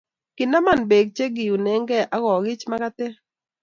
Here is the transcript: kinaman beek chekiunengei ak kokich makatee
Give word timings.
kinaman 0.35 0.81
beek 0.89 1.07
chekiunengei 1.15 2.09
ak 2.15 2.21
kokich 2.25 2.67
makatee 2.69 3.13